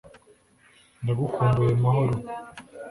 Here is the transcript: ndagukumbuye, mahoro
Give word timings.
ndagukumbuye, 1.03 1.71
mahoro 1.83 2.13